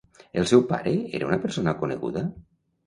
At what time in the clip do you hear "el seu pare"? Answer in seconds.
0.41-0.95